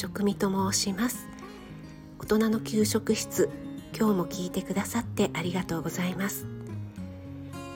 [0.00, 1.28] 食味と申します。
[2.18, 3.50] 大人の給食室
[3.94, 6.46] 今日も聞いてくださってありがとうございます。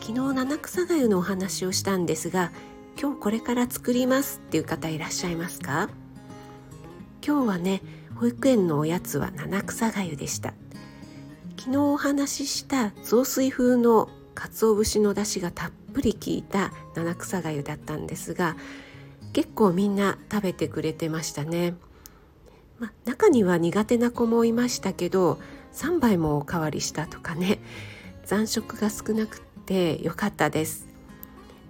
[0.01, 2.51] 昨日七草がゆのお話をしたんですが
[2.99, 5.91] 今日これから作りますっていう方いらっしゃいますか？
[7.23, 7.83] 今日はね
[8.15, 10.55] 保育園のおやつは七草がゆでした。
[11.59, 18.57] 昨日お話しした雑炊風の鰹節の出汁がたっぷり効いた七草がゆだったんですが
[19.35, 21.75] 結構みんな食べてくれてましたね、
[22.79, 25.39] ま中には苦手な子もいましたけど
[25.73, 27.59] 3杯もおかわりしたとかね。
[28.25, 30.89] 残食が少なくてよかったです。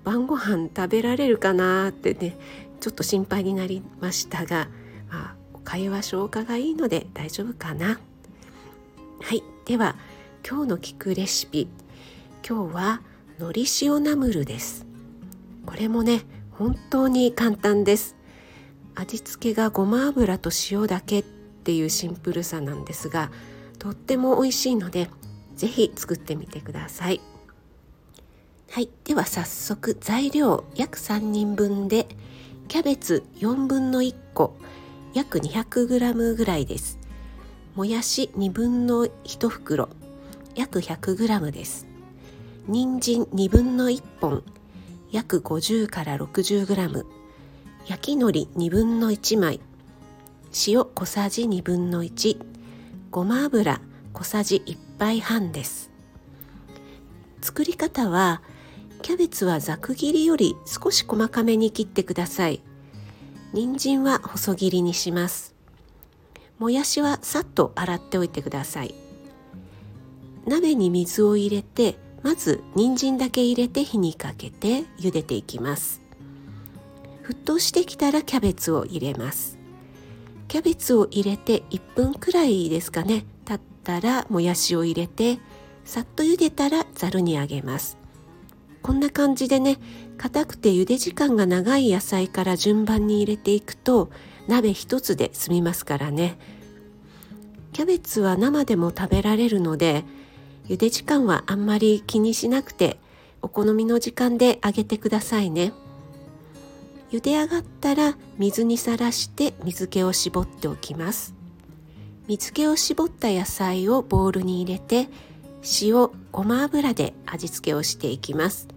[0.05, 2.37] 晩ご飯食べられるかなってね
[2.81, 4.69] ちょっと心配になりましたが、
[5.11, 7.99] まあ、おかゆは消化がいいので大丈夫かな。
[9.21, 9.43] はい。
[9.65, 9.97] では
[10.47, 11.69] 今日の聞くレシピ。
[12.47, 13.01] 今日は
[13.39, 14.87] のり塩ナムルです。
[15.65, 18.17] これもね本当に簡単です。
[18.95, 23.31] 味付けがごま油と塩だけっていうシンプルさなんですが
[23.79, 25.11] とっても美味しいので
[25.57, 27.21] ぜひ作ってみてください。
[28.71, 28.89] はい。
[29.05, 32.09] では早速材料約3人分で
[32.67, 34.57] キャベツ4分の1個
[35.13, 36.99] 約 200g ぐらいです。
[37.77, 39.89] もやし2分の1袋
[40.57, 41.87] 約 100g です。
[42.67, 44.43] 人参2分の1本
[45.11, 47.24] 約50から 60g
[47.87, 49.61] 焼き海苔2分の1枚。
[50.67, 52.39] 塩小さじ2分の1
[53.11, 53.81] ごま油
[54.15, 55.91] 小さじ1杯半です。
[57.43, 58.41] 作り方は
[59.03, 62.63] キャベツはざく切りより少し細かめに切ってください。
[63.53, 65.55] 人参は細切りにします。
[66.59, 68.95] もやしはさっと洗っておいてください。
[70.47, 76.04] 鍋に水を入れてまず人参だけ入れて火にかけて茹でていきます。
[77.25, 79.59] 沸騰してきたらキャベツを入れます。
[80.47, 83.25] キャベツを入れて1分くらいですかね。
[83.47, 85.39] 経ったらもやしを入れて
[85.85, 87.97] さっと茹でたらざるにあげます。
[88.83, 89.79] こんな感じでね
[90.19, 94.11] 硬くて茹で時間が長い野菜から順番に入れていくと
[94.47, 96.37] 鍋一つで済みますからね。
[97.73, 100.05] キャベツは生でも食べられるので
[100.69, 102.99] 茹で時間はあんまり気にしなくて
[103.41, 105.73] お好みの時間で揚げてくださいね。
[107.11, 111.35] 茹で上がったら水にさらして水気を絞っておきます。
[112.27, 115.09] 水気を絞った野菜をボウルに入れて
[115.83, 118.69] 塩ごま油で味付けをしていきます。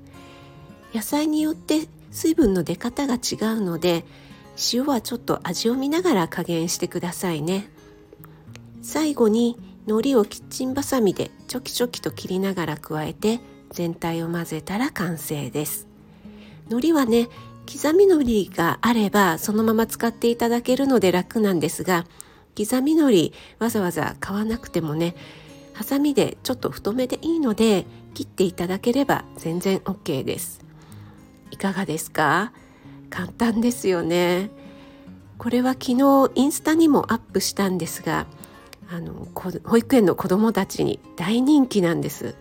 [0.94, 3.18] 野菜によって水分の出方が違
[3.58, 4.06] うので
[4.74, 7.70] 塩はちょっと味を見ながら加減してくださいね。
[8.82, 13.40] 最後に海苔をキッチンバサミでチョキチョキと切りながら加えて
[13.72, 15.88] 全体を混ぜたら完成です。
[16.70, 17.30] 海苔はね
[17.72, 22.06] 刻み海苔があればそのまま使っていただけるので楽なんですが
[22.58, 25.16] 刻み海苔わざわざ買わなくてもね
[25.74, 27.86] ハサミでちょっと太めでいいので
[28.16, 30.66] 切っていただければ全然 OK です。
[31.52, 32.52] いかがですか？
[33.12, 34.50] 簡単ですよね。
[35.38, 38.26] これは昨日インスタにもアップしたんですが
[38.90, 42.34] あの保育園の子どもたちに大人気なんです。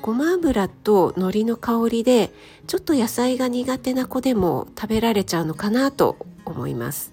[0.00, 2.32] ごま油と海苔の香りで
[2.66, 7.12] ちょっと野菜が苦手な子でも食べられちゃうのかなと思います。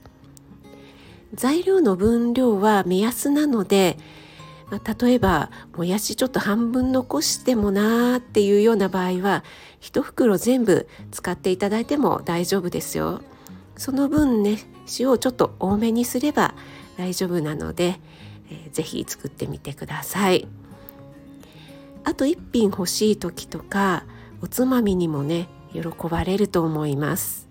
[1.33, 3.97] 材料の分量は目安なので、
[4.69, 9.43] ま、例えばもやしちょっと半分残してもなーっていうような場合は
[9.81, 13.21] 1袋全部使っていただいても大丈夫ですよ。
[13.75, 14.59] その分ね
[14.99, 16.55] 塩をちょっと多めにすれば
[16.97, 17.99] 大丈夫なので
[18.49, 20.47] えー、ぜひ作ってみてください。
[22.07, 24.05] あと1品欲しい時とか
[24.41, 27.49] おつまみにもね喜ばれると思います。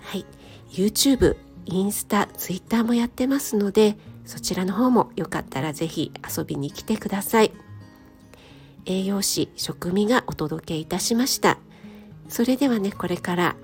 [0.00, 0.24] はい。
[0.70, 1.36] YouTube
[1.66, 7.52] インスタ Twitter もやってますのでそちらの方もよかったらぜひ遊びに来てください。
[8.86, 11.58] 栄養士食味がお届けいたしました。
[12.30, 13.56] それではねこれから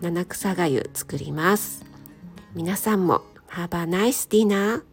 [0.00, 1.86] 七草がゆ作ります。
[2.56, 4.87] 皆さんも Have a nice dinner